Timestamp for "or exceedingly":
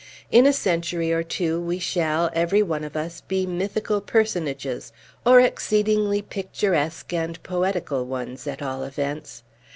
5.27-6.23